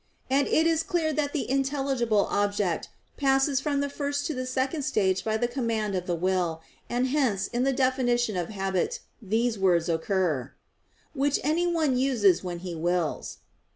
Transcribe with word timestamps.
And 0.31 0.47
it 0.47 0.65
is 0.65 0.81
clear 0.81 1.13
that 1.13 1.31
the 1.31 1.47
intelligible 1.47 2.25
object 2.31 2.89
passes 3.17 3.59
from 3.61 3.81
the 3.81 3.87
first 3.87 4.25
to 4.25 4.33
the 4.33 4.47
second 4.47 4.81
stage 4.81 5.23
by 5.23 5.37
the 5.37 5.47
command 5.47 5.93
of 5.93 6.07
the 6.07 6.15
will, 6.15 6.63
and 6.89 7.09
hence 7.09 7.45
in 7.45 7.65
the 7.65 7.71
definition 7.71 8.35
of 8.35 8.49
habit 8.49 9.01
these 9.21 9.59
words 9.59 9.89
occur, 9.89 10.53
"which 11.13 11.37
anyone 11.43 11.95
uses 11.97 12.43
when 12.43 12.57
he 12.65 12.73
wills." 12.73 13.37